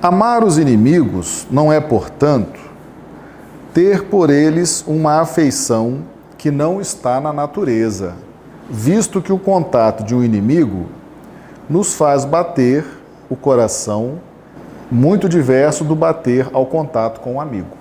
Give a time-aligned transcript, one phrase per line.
[0.00, 2.60] Amar os inimigos não é, portanto,
[3.74, 6.04] ter por eles uma afeição
[6.36, 8.14] que não está na natureza,
[8.70, 10.86] visto que o contato de um inimigo
[11.68, 12.84] nos faz bater
[13.28, 14.20] o coração
[14.88, 17.76] muito diverso do bater ao contato com um amigo.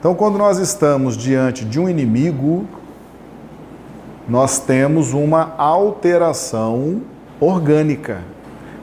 [0.00, 2.66] Então, quando nós estamos diante de um inimigo,
[4.26, 7.02] nós temos uma alteração
[7.38, 8.22] orgânica.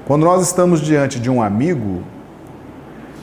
[0.05, 2.03] Quando nós estamos diante de um amigo,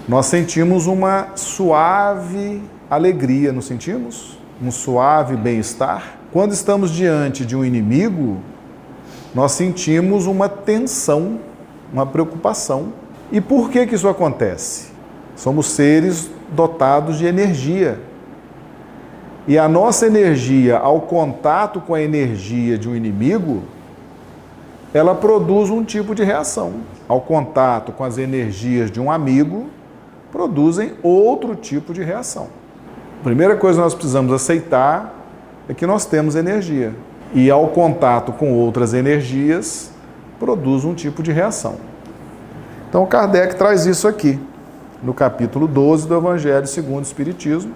[0.09, 4.37] nós sentimos uma suave alegria, não sentimos?
[4.61, 6.19] Um suave bem-estar.
[6.33, 8.39] Quando estamos diante de um inimigo,
[9.33, 11.39] nós sentimos uma tensão,
[11.93, 12.93] uma preocupação.
[13.31, 14.91] E por que, que isso acontece?
[15.37, 18.01] Somos seres dotados de energia.
[19.47, 23.63] E a nossa energia, ao contato com a energia de um inimigo,
[24.95, 26.75] ela produz um tipo de reação.
[27.09, 29.67] Ao contato com as energias de um amigo,
[30.31, 32.49] produzem outro tipo de reação.
[33.21, 35.15] A primeira coisa que nós precisamos aceitar
[35.69, 36.95] é que nós temos energia.
[37.35, 39.91] E ao contato com outras energias,
[40.39, 41.77] produz um tipo de reação.
[42.89, 44.39] Então Kardec traz isso aqui,
[45.03, 47.73] no capítulo 12 do Evangelho segundo o Espiritismo,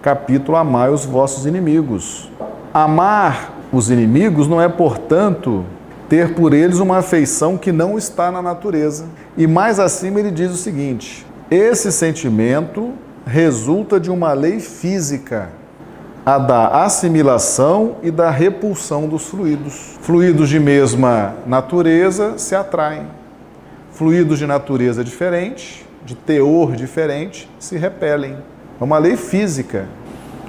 [0.00, 2.28] capítulo Amai os vossos inimigos.
[2.74, 5.64] Amar os inimigos não é, portanto,
[6.12, 9.06] ter por eles uma afeição que não está na natureza.
[9.34, 12.92] E mais acima ele diz o seguinte: esse sentimento
[13.24, 15.48] resulta de uma lei física,
[16.26, 19.96] a da assimilação e da repulsão dos fluidos.
[20.02, 23.06] Fluidos de mesma natureza se atraem.
[23.92, 28.36] Fluidos de natureza diferente, de teor diferente, se repelem.
[28.78, 29.88] É uma lei física.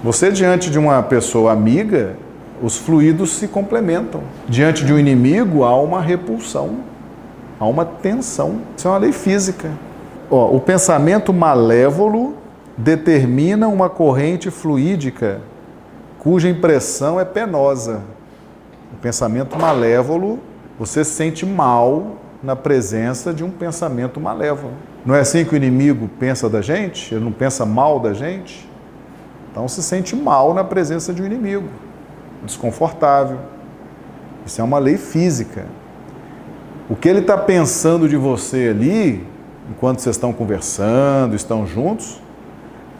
[0.04, 2.18] Você, diante de uma pessoa amiga,
[2.64, 4.22] os fluidos se complementam.
[4.48, 6.78] Diante de um inimigo, há uma repulsão,
[7.60, 8.62] há uma tensão.
[8.78, 9.70] Isso é uma lei física.
[10.32, 12.36] Ó, o pensamento malévolo
[12.78, 15.42] determina uma corrente fluídica
[16.20, 18.02] cuja impressão é penosa.
[18.94, 20.40] O pensamento malévolo,
[20.80, 24.72] você se sente mal na presença de um pensamento malévolo.
[25.06, 27.14] Não é assim que o inimigo pensa da gente?
[27.14, 28.70] Ele não pensa mal da gente?
[29.52, 31.68] Então se sente mal na presença de um inimigo,
[32.44, 33.40] desconfortável.
[34.46, 35.66] Isso é uma lei física.
[36.90, 39.26] O que ele está pensando de você ali,
[39.70, 42.22] enquanto vocês estão conversando, estão juntos,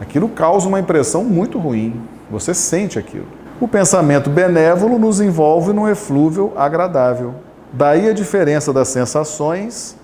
[0.00, 2.00] aquilo causa uma impressão muito ruim.
[2.30, 3.26] Você sente aquilo.
[3.60, 7.34] O pensamento benévolo nos envolve num eflúvio agradável.
[7.72, 9.96] Daí a diferença das sensações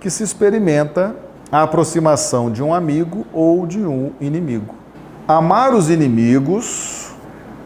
[0.00, 1.14] que se experimenta
[1.50, 4.74] a aproximação de um amigo ou de um inimigo.
[5.26, 7.07] Amar os inimigos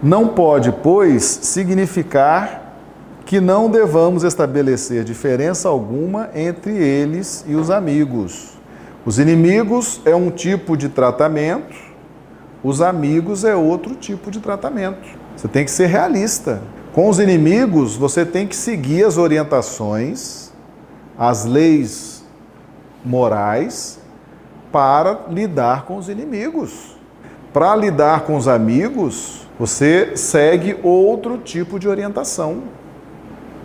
[0.02, 2.74] não pode, pois, significar
[3.24, 8.58] que não devamos estabelecer diferença alguma entre eles e os amigos.
[9.06, 11.76] Os inimigos é um tipo de tratamento,
[12.64, 15.08] os amigos é outro tipo de tratamento.
[15.36, 16.62] Você tem que ser realista.
[16.92, 20.52] Com os inimigos, você tem que seguir as orientações,
[21.16, 22.24] as leis
[23.04, 23.98] morais
[24.70, 26.96] para lidar com os inimigos.
[27.52, 32.65] Para lidar com os amigos, você segue outro tipo de orientação.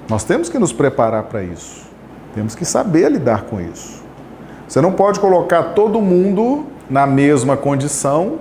[0.08, 1.88] Nós temos que nos preparar para isso.
[2.36, 4.04] Temos que saber lidar com isso.
[4.68, 8.38] Você não pode colocar todo mundo na mesma condição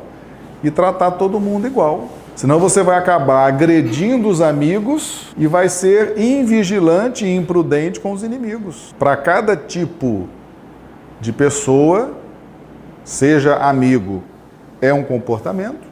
[0.63, 2.11] e tratar todo mundo igual.
[2.35, 8.23] Senão você vai acabar agredindo os amigos e vai ser invigilante e imprudente com os
[8.23, 8.95] inimigos.
[8.99, 10.29] Para cada tipo
[11.23, 12.19] de pessoa,
[13.03, 14.23] seja amigo,
[14.79, 15.86] é um comportamento,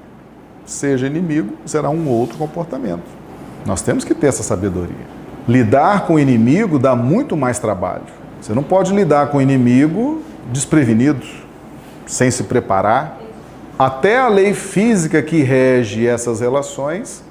[0.64, 3.04] seja inimigo, será um outro comportamento.
[3.66, 5.14] Nós temos que ter essa sabedoria.
[5.48, 8.04] Lidar com o inimigo dá muito mais trabalho.
[8.40, 11.24] Você não pode lidar com o inimigo desprevenido,
[12.06, 13.18] sem se preparar.
[13.78, 17.24] Até a lei física que rege essas relações,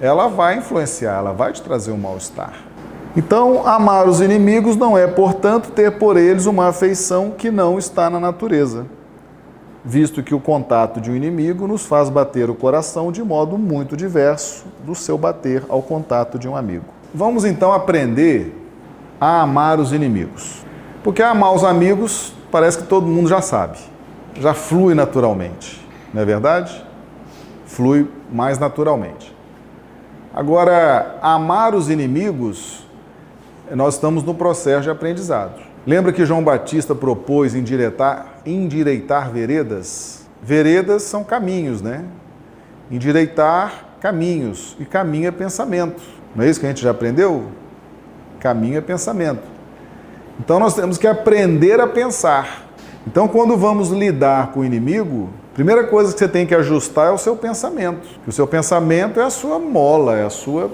[0.00, 2.54] ela vai influenciar, ela vai te trazer um mal-estar.
[3.16, 8.08] Então, amar os inimigos não é, portanto, ter por eles uma afeição que não está
[8.08, 8.86] na natureza,
[9.84, 13.96] visto que o contato de um inimigo nos faz bater o coração de modo muito
[13.96, 16.84] diverso do seu bater ao contato de um amigo.
[17.14, 18.54] Vamos então aprender
[19.20, 20.64] a amar os inimigos.
[21.02, 23.78] Porque amar os amigos parece que todo mundo já sabe,
[24.36, 25.84] já flui naturalmente,
[26.14, 26.84] não é verdade?
[27.66, 29.34] Flui mais naturalmente.
[30.32, 32.86] Agora, amar os inimigos
[33.74, 35.60] nós estamos no processo de aprendizado.
[35.86, 40.26] Lembra que João Batista propôs endireitar, endireitar veredas?
[40.42, 42.04] Veredas são caminhos, né?
[42.90, 44.76] Endireitar caminhos.
[44.80, 46.02] E caminho é pensamento.
[46.34, 47.46] Não é isso que a gente já aprendeu?
[48.40, 49.42] Caminho é pensamento.
[50.40, 52.66] Então nós temos que aprender a pensar.
[53.06, 57.10] Então, quando vamos lidar com o inimigo, primeira coisa que você tem que ajustar é
[57.10, 58.06] o seu pensamento.
[58.26, 60.70] O seu pensamento é a sua mola, é a sua,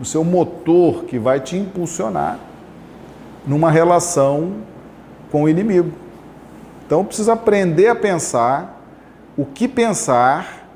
[0.00, 2.38] o seu motor que vai te impulsionar
[3.46, 4.54] numa relação
[5.30, 5.92] com o inimigo.
[6.86, 8.82] Então, precisa aprender a pensar
[9.36, 10.68] o que pensar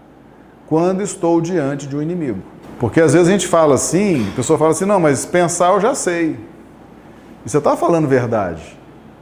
[0.67, 2.41] quando estou diante de um inimigo.
[2.79, 5.81] Porque às vezes a gente fala assim, a pessoa fala assim, não, mas pensar eu
[5.81, 6.39] já sei.
[7.45, 8.77] E você está falando verdade.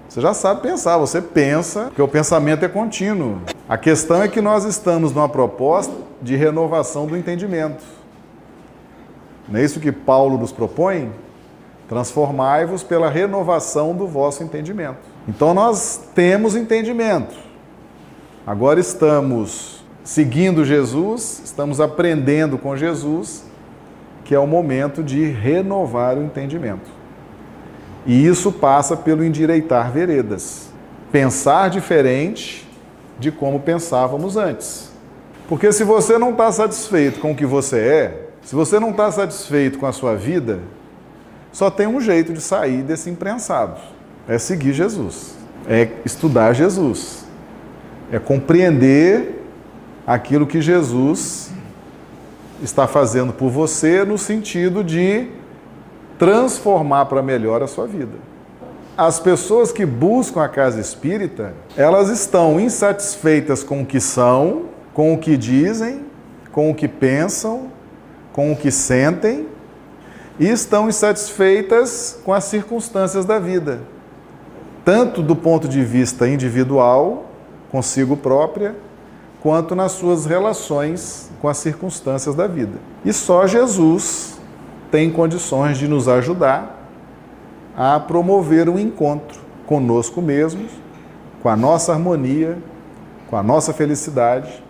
[0.09, 3.41] Você já sabe pensar, você pensa, porque o pensamento é contínuo.
[3.69, 5.93] A questão é que nós estamos numa proposta
[6.23, 7.83] de renovação do entendimento.
[9.49, 11.11] Não é isso que Paulo nos propõe?
[11.89, 15.14] Transformai-vos pela renovação do vosso entendimento.
[15.27, 17.35] Então nós temos entendimento.
[18.47, 23.45] Agora estamos seguindo Jesus, estamos aprendendo com Jesus,
[24.23, 26.91] que é o momento de renovar o entendimento.
[28.07, 30.69] E isso passa pelo endireitar veredas.
[31.11, 32.69] Pensar diferente
[33.19, 34.93] de como pensávamos antes.
[35.49, 39.11] Porque se você não está satisfeito com o que você é, se você não está
[39.11, 40.61] satisfeito com a sua vida,
[41.51, 43.81] só tem um jeito de sair desse imprensado:
[44.29, 45.35] é seguir Jesus,
[45.69, 47.25] é estudar Jesus,
[48.11, 49.43] é compreender
[50.07, 51.51] aquilo que Jesus
[52.63, 55.29] está fazendo por você no sentido de
[56.19, 58.17] transformar para melhor a sua vida.
[58.97, 65.13] As pessoas que buscam a casa espírita, elas estão insatisfeitas com o que são, com
[65.13, 66.05] o que dizem,
[66.53, 67.69] com o que pensam,
[68.33, 69.49] com o que sentem
[70.39, 73.81] e estão insatisfeitas com as circunstâncias da vida,
[74.85, 77.27] tanto do ponto de vista individual,
[77.71, 78.75] consigo própria,
[79.41, 82.79] quanto nas suas relações com as circunstâncias da vida.
[83.05, 84.39] E só Jesus
[84.91, 86.89] tem condições de nos ajudar
[87.77, 90.71] a promover um encontro conosco mesmos,
[91.43, 92.57] com a nossa harmonia,
[93.29, 94.63] com a nossa felicidade,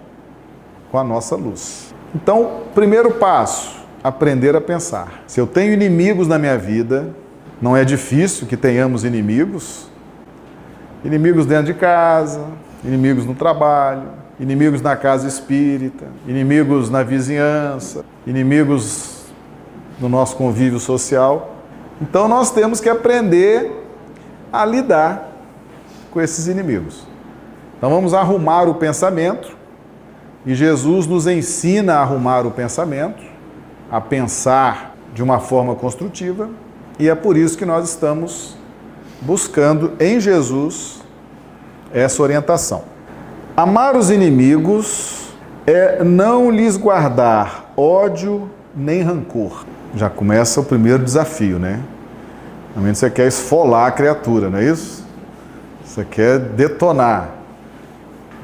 [0.91, 1.95] com a nossa luz.
[2.15, 5.23] Então, primeiro passo, aprender a pensar.
[5.27, 7.15] Se eu tenho inimigos na minha vida,
[7.61, 9.89] não é difícil que tenhamos inimigos.
[11.05, 12.41] Inimigos dentro de casa,
[12.83, 14.09] inimigos no trabalho,
[14.41, 19.27] inimigos na casa espírita, inimigos na vizinhança, inimigos
[20.01, 21.57] no nosso convívio social.
[22.01, 23.71] Então nós temos que aprender
[24.53, 25.31] a lidar
[26.11, 27.07] com esses inimigos.
[27.77, 29.55] Então vamos arrumar o pensamento
[30.47, 33.23] e Jesus nos ensina a arrumar o pensamento
[33.91, 36.51] a pensar de uma forma construtiva,
[36.99, 38.57] e é por isso que nós estamos
[39.25, 41.03] buscando em Jesus
[41.93, 42.83] essa orientação.
[43.57, 45.29] Amar os inimigos
[45.67, 49.65] é não lhes guardar ódio nem rancor.
[49.95, 51.81] Já começa o primeiro desafio, né?
[52.75, 55.05] Realmente você quer esfolar a criatura, não é isso?
[55.85, 57.31] Você quer detonar.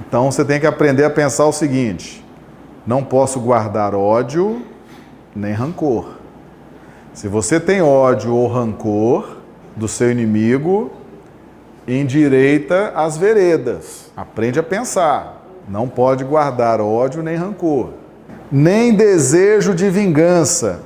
[0.07, 2.25] Então você tem que aprender a pensar o seguinte:
[2.87, 4.63] não posso guardar ódio
[5.35, 6.15] nem rancor.
[7.13, 9.40] Se você tem ódio ou rancor
[9.77, 10.91] do seu inimigo,
[11.87, 14.11] endireita as veredas.
[14.17, 15.45] Aprende a pensar.
[15.69, 17.91] Não pode guardar ódio nem rancor.
[18.51, 20.81] Nem desejo de vingança.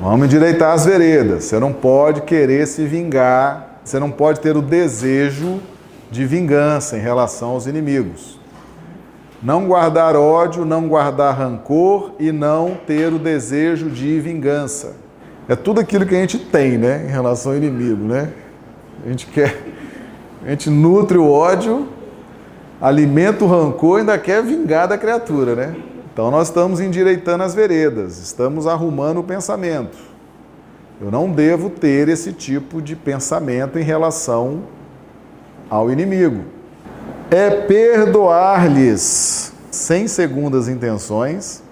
[0.00, 1.44] Vamos endireitar as veredas.
[1.44, 3.80] Você não pode querer se vingar.
[3.84, 5.60] Você não pode ter o desejo
[6.10, 8.38] de vingança em relação aos inimigos.
[9.42, 14.94] Não guardar ódio, não guardar rancor e não ter o desejo de vingança.
[15.48, 18.32] É tudo aquilo que a gente tem, né, em relação ao inimigo, né?
[19.04, 19.56] A gente quer,
[20.44, 21.88] a gente nutre o ódio,
[22.80, 25.76] alimenta o rancor ainda quer vingar da criatura, né?
[26.12, 29.96] Então nós estamos endireitando as veredas, estamos arrumando o pensamento.
[31.00, 34.62] Eu não devo ter esse tipo de pensamento em relação
[35.68, 36.56] ao inimigo
[37.30, 41.62] é perdoar-lhes sem segundas intenções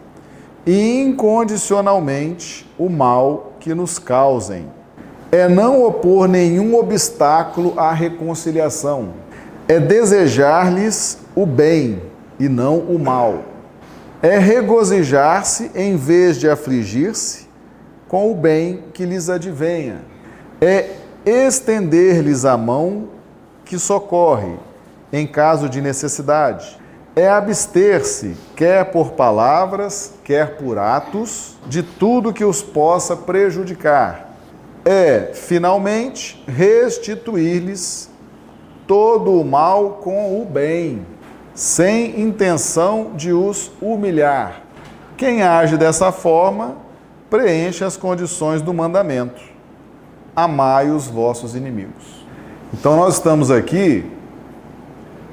[0.66, 4.66] e incondicionalmente o mal que nos causem.
[5.32, 9.14] É não opor nenhum obstáculo à reconciliação.
[9.66, 12.02] É desejar-lhes o bem
[12.38, 13.42] e não o mal.
[14.20, 17.48] É regozijar-se em vez de afligir-se
[18.06, 20.02] com o bem que lhes advenha.
[20.60, 20.90] É
[21.24, 23.08] estender-lhes a mão
[23.64, 24.56] que socorre
[25.10, 26.78] em caso de necessidade.
[27.16, 34.34] É abster-se, quer por palavras, quer por atos, de tudo que os possa prejudicar.
[34.84, 38.10] É, finalmente, restituir-lhes
[38.86, 41.06] todo o mal com o bem,
[41.54, 44.62] sem intenção de os humilhar.
[45.16, 46.76] Quem age dessa forma
[47.30, 49.40] preenche as condições do mandamento:
[50.34, 52.26] amai os vossos inimigos.
[52.72, 54.04] Então nós estamos aqui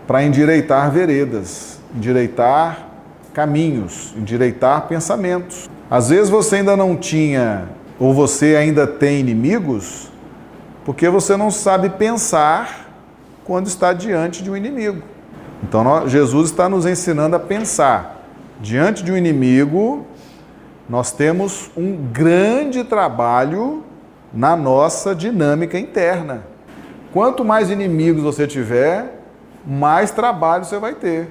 [0.07, 2.87] para endireitar veredas, endireitar
[3.33, 5.69] caminhos, endireitar pensamentos.
[5.89, 10.11] Às vezes você ainda não tinha, ou você ainda tem inimigos,
[10.83, 12.89] porque você não sabe pensar
[13.43, 15.01] quando está diante de um inimigo.
[15.63, 18.25] Então nós, Jesus está nos ensinando a pensar.
[18.59, 20.05] Diante de um inimigo,
[20.89, 23.83] nós temos um grande trabalho
[24.33, 26.43] na nossa dinâmica interna.
[27.11, 29.20] Quanto mais inimigos você tiver,
[29.65, 31.27] mais trabalho você vai ter.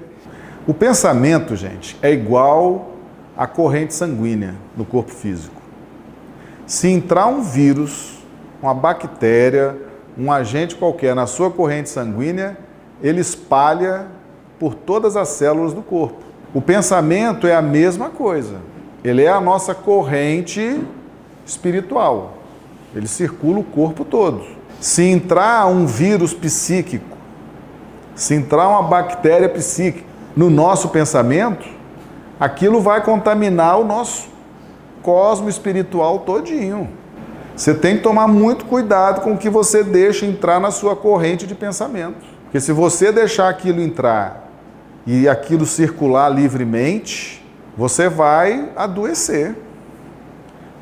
[0.66, 2.90] O pensamento, gente, é igual
[3.36, 5.60] à corrente sanguínea no corpo físico.
[6.66, 8.18] Se entrar um vírus,
[8.62, 9.76] uma bactéria,
[10.16, 12.56] um agente qualquer na sua corrente sanguínea,
[13.02, 14.06] ele espalha
[14.58, 16.18] por todas as células do corpo.
[16.52, 18.56] O pensamento é a mesma coisa.
[19.02, 20.80] Ele é a nossa corrente
[21.46, 22.34] espiritual.
[22.94, 24.44] Ele circula o corpo todo.
[24.80, 27.16] Se entrar um vírus psíquico,
[28.20, 30.04] se entrar uma bactéria psíquica
[30.36, 31.66] no nosso pensamento,
[32.38, 34.28] aquilo vai contaminar o nosso
[35.00, 36.90] cosmo espiritual todinho.
[37.56, 41.46] Você tem que tomar muito cuidado com o que você deixa entrar na sua corrente
[41.46, 42.18] de pensamento.
[42.44, 44.50] Porque se você deixar aquilo entrar
[45.06, 47.42] e aquilo circular livremente,
[47.74, 49.56] você vai adoecer,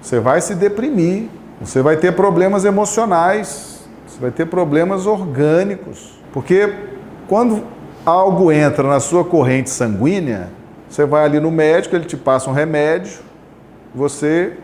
[0.02, 1.28] você vai se deprimir,
[1.60, 6.18] você vai ter problemas emocionais, você vai ter problemas orgânicos.
[6.32, 6.97] Porque
[7.28, 7.62] quando
[8.06, 10.48] algo entra na sua corrente sanguínea,
[10.88, 13.18] você vai ali no médico, ele te passa um remédio,
[13.94, 14.54] você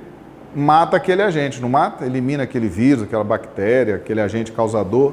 [0.56, 2.06] mata aquele agente, não mata?
[2.06, 5.12] Elimina aquele vírus, aquela bactéria, aquele agente causador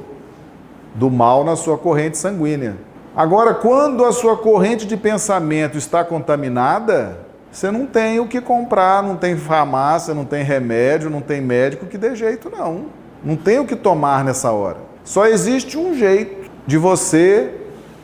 [0.94, 2.74] do mal na sua corrente sanguínea.
[3.14, 7.18] Agora, quando a sua corrente de pensamento está contaminada,
[7.50, 11.84] você não tem o que comprar, não tem farmácia, não tem remédio, não tem médico
[11.84, 12.86] que dê jeito, não.
[13.22, 14.78] Não tem o que tomar nessa hora.
[15.04, 17.54] Só existe um jeito de você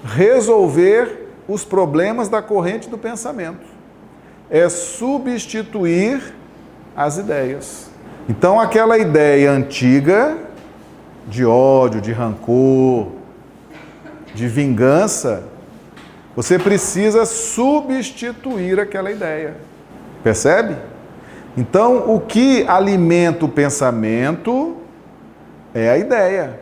[0.04, 3.66] resolver os problemas da corrente do pensamento.
[4.50, 6.34] É substituir
[6.96, 7.90] as ideias.
[8.28, 10.36] Então, aquela ideia antiga
[11.26, 13.08] de ódio, de rancor,
[14.34, 15.44] de vingança,
[16.34, 19.56] você precisa substituir aquela ideia.
[20.22, 20.76] Percebe?
[21.56, 24.76] Então, o que alimenta o pensamento
[25.74, 26.60] é a ideia.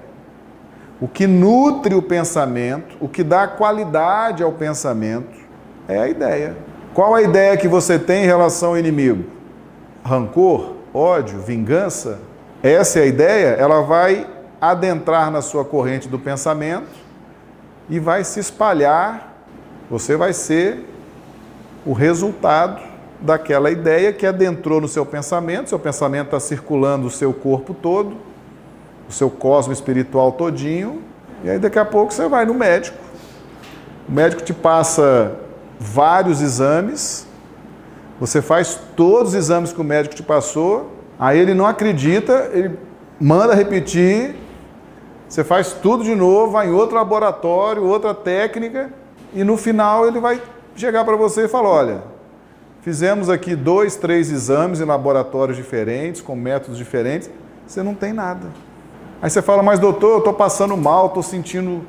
[1.01, 5.37] O que nutre o pensamento, o que dá qualidade ao pensamento
[5.87, 6.57] é a ideia.
[6.95, 9.25] Qual a ideia que você tem em relação ao inimigo?
[10.03, 12.19] Rancor, ódio, vingança?
[12.63, 14.27] Essa é a ideia, ela vai
[14.61, 16.89] adentrar na sua corrente do pensamento
[17.91, 19.35] e vai se espalhar.
[19.91, 20.85] Você vai ser
[21.85, 22.81] o resultado
[23.21, 25.69] daquela ideia que adentrou no seu pensamento.
[25.69, 28.17] Seu pensamento está circulando o seu corpo todo,
[29.09, 31.03] o seu cosmo espiritual todinho.
[31.45, 32.97] E aí daqui a pouco você vai no médico.
[34.09, 35.37] O médico te passa
[35.79, 37.27] vários exames.
[38.21, 40.93] Você faz todos os exames que o médico te passou.
[41.19, 42.79] Aí ele não acredita, ele
[43.21, 44.35] manda repetir
[45.29, 48.93] você faz tudo de novo, vai em outro laboratório, outra técnica,
[49.35, 50.41] e no final ele vai
[50.77, 52.03] chegar para você e falar: olha,
[52.81, 57.29] fizemos aqui dois, três exames em laboratórios diferentes, com métodos diferentes,
[57.67, 58.47] você não tem nada.
[59.21, 61.83] Aí você fala, mas doutor, eu estou passando mal, estou sentindo,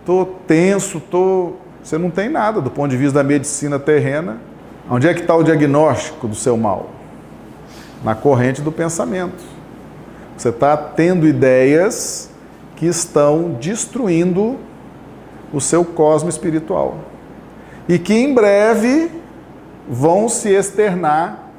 [0.00, 1.60] estou tenso, estou.
[1.82, 4.38] Você não tem nada do ponto de vista da medicina terrena.
[4.90, 6.90] Onde é que está o diagnóstico do seu mal?
[8.04, 9.42] Na corrente do pensamento.
[10.36, 12.30] Você está tendo ideias
[12.76, 14.56] que estão destruindo
[15.52, 16.98] o seu cosmo espiritual
[17.88, 19.10] e que em breve
[19.88, 21.50] vão se externar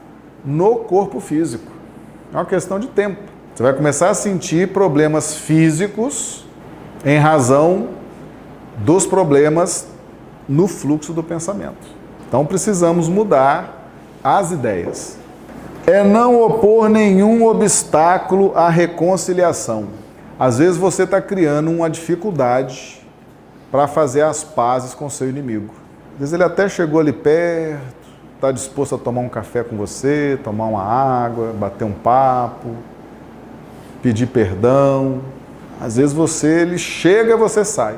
[0.45, 1.71] no corpo físico.
[2.31, 3.38] É uma questão de tempo.
[3.59, 6.45] Você vai começar a sentir problemas físicos
[7.03, 7.89] em razão
[8.77, 9.85] dos problemas
[10.47, 11.85] no fluxo do pensamento.
[12.25, 13.91] Então precisamos mudar
[14.23, 15.17] as ideias.
[15.85, 19.89] É não opor nenhum obstáculo à reconciliação.
[20.39, 23.05] Às vezes você está criando uma dificuldade
[23.69, 25.73] para fazer as pazes com seu inimigo.
[26.13, 30.39] Às vezes ele até chegou ali perto, está disposto a tomar um café com você,
[30.45, 32.69] tomar uma água, bater um papo,
[34.01, 35.21] pedir perdão.
[35.79, 37.95] Às vezes você, ele chega, você sai.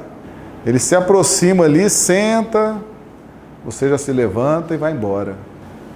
[0.66, 2.78] Ele se aproxima ali, senta,
[3.66, 5.36] você já se levanta e vai embora.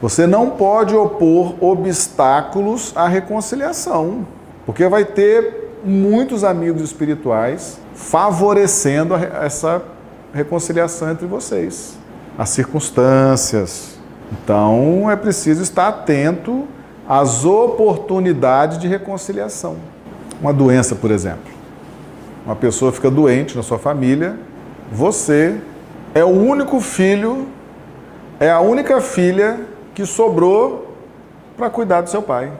[0.01, 4.25] Você não pode opor obstáculos à reconciliação,
[4.65, 9.81] porque vai ter muitos amigos espirituais favorecendo essa
[10.33, 11.97] reconciliação entre vocês,
[12.37, 13.97] as circunstâncias.
[14.31, 16.67] Então é preciso estar atento
[17.07, 19.77] às oportunidades de reconciliação.
[20.41, 21.53] Uma doença, por exemplo.
[22.45, 24.37] uma pessoa fica doente na sua família,
[24.91, 25.59] você
[26.13, 27.47] é o único filho,
[28.39, 29.59] é a única filha
[29.95, 30.95] que sobrou
[31.57, 32.51] para cuidar do seu pai.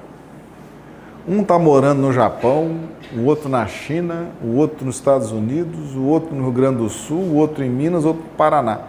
[1.28, 2.82] Um está morando no Japão,
[3.16, 6.90] o outro na China, o outro nos Estados Unidos, o outro no Rio Grande do
[6.90, 8.80] Sul, o outro em Minas, outro no Paraná.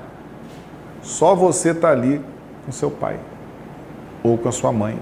[1.02, 2.20] Só você está ali
[2.64, 3.18] com seu pai
[4.22, 4.98] ou com a sua mãe.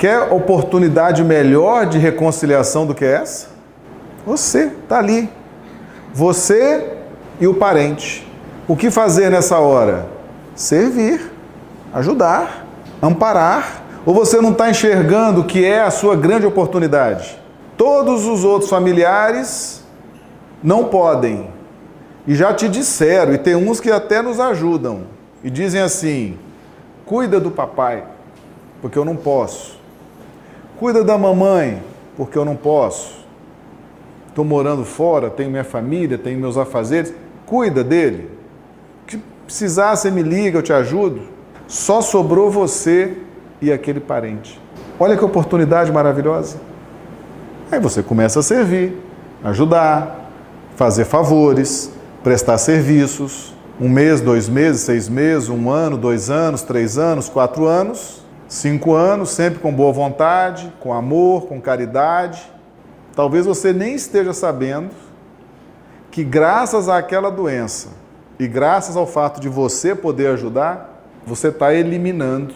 [0.00, 3.48] Quer oportunidade melhor de reconciliação do que essa?
[4.24, 5.28] Você está ali.
[6.14, 6.94] Você
[7.38, 8.26] e o parente.
[8.66, 10.06] O que fazer nessa hora?
[10.54, 11.30] Servir,
[11.92, 12.66] ajudar,
[13.02, 13.82] amparar.
[14.06, 17.38] Ou você não está enxergando que é a sua grande oportunidade?
[17.76, 19.84] Todos os outros familiares
[20.62, 21.50] não podem.
[22.26, 25.02] E já te disseram, e tem uns que até nos ajudam.
[25.44, 26.38] E dizem assim:
[27.04, 28.02] cuida do papai,
[28.80, 29.78] porque eu não posso.
[30.80, 31.82] Cuida da mamãe,
[32.16, 33.22] porque eu não posso.
[34.28, 37.12] Estou morando fora, tenho minha família, tenho meus afazeres.
[37.44, 38.30] Cuida dele.
[39.06, 41.20] Que precisar, você me liga, eu te ajudo.
[41.68, 43.14] Só sobrou você
[43.60, 44.58] e aquele parente.
[44.98, 46.56] Olha que oportunidade maravilhosa.
[47.70, 48.96] Aí você começa a servir,
[49.44, 50.30] ajudar,
[50.76, 51.92] fazer favores,
[52.24, 53.52] prestar serviços.
[53.78, 58.19] Um mês, dois meses, seis meses, um ano, dois anos, três anos, quatro anos
[58.50, 62.50] Cinco anos, sempre com boa vontade, com amor, com caridade.
[63.14, 64.90] Talvez você nem esteja sabendo
[66.10, 67.90] que, graças àquela doença
[68.40, 72.52] e graças ao fato de você poder ajudar, você está eliminando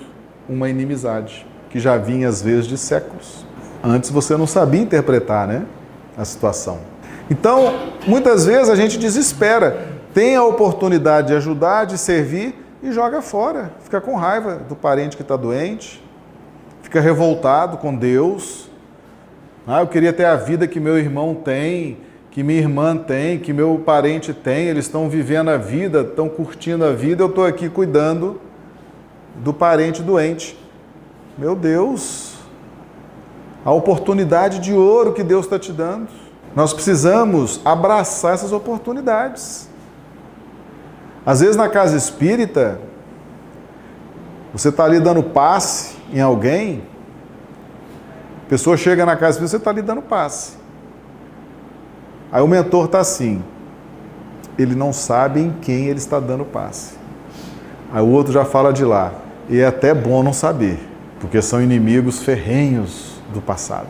[0.48, 3.46] uma inimizade que já vinha às vezes de séculos.
[3.80, 5.64] Antes você não sabia interpretar né,
[6.18, 6.80] a situação.
[7.30, 7.72] Então,
[8.04, 13.73] muitas vezes a gente desespera, tem a oportunidade de ajudar, de servir, e joga fora.
[13.81, 16.05] Fica com raiva do parente que está doente,
[16.83, 18.69] fica revoltado com Deus.
[19.67, 21.97] Ah, eu queria ter a vida que meu irmão tem,
[22.31, 24.67] que minha irmã tem, que meu parente tem.
[24.67, 27.23] Eles estão vivendo a vida, estão curtindo a vida.
[27.23, 28.38] Eu estou aqui cuidando
[29.37, 30.59] do parente doente.
[31.38, 32.35] Meu Deus,
[33.64, 36.09] a oportunidade de ouro que Deus está te dando.
[36.55, 39.70] Nós precisamos abraçar essas oportunidades.
[41.26, 42.78] Às vezes na casa espírita,
[44.52, 46.82] você está ali dando passe em alguém,
[48.46, 50.56] a pessoa chega na casa espírita, você está ali dando passe.
[52.30, 53.42] Aí o mentor está assim,
[54.58, 56.94] ele não sabe em quem ele está dando passe.
[57.92, 59.12] Aí o outro já fala de lá,
[59.48, 60.78] e é até bom não saber,
[61.20, 63.88] porque são inimigos ferrenhos do passado.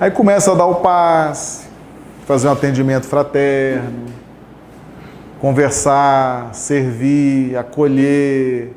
[0.00, 1.66] Aí começa a dar o passe,
[2.26, 4.21] fazer um atendimento fraterno,
[5.42, 8.72] conversar, servir, acolher,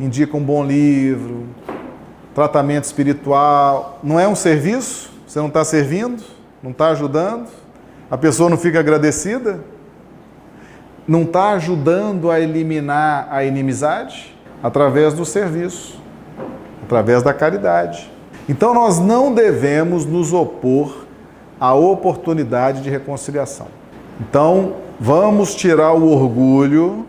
[0.00, 1.44] indica um bom livro,
[2.34, 3.98] tratamento espiritual.
[4.02, 5.10] Não é um serviço?
[5.26, 6.24] Você não está servindo?
[6.62, 7.50] Não está ajudando?
[8.10, 9.60] A pessoa não fica agradecida?
[11.06, 14.34] Não está ajudando a eliminar a inimizade?
[14.62, 16.00] Através do serviço,
[16.84, 18.10] através da caridade.
[18.48, 21.04] Então nós não devemos nos opor
[21.60, 23.77] à oportunidade de reconciliação.
[24.20, 27.06] Então, Vamos tirar o orgulho,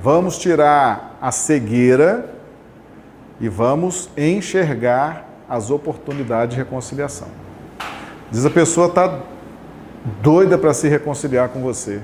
[0.00, 2.32] vamos tirar a cegueira
[3.40, 7.26] e vamos enxergar as oportunidades de reconciliação.
[8.30, 9.18] Diz a pessoa está
[10.22, 12.00] doida para se reconciliar com você.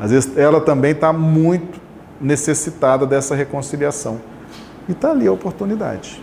[0.00, 1.80] Às vezes ela também está muito
[2.20, 4.20] necessitada dessa reconciliação.
[4.88, 6.20] E está ali a oportunidade.